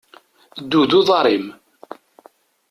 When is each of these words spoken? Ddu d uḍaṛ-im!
Ddu 0.61 0.81
d 0.89 0.91
uḍaṛ-im! 0.99 1.47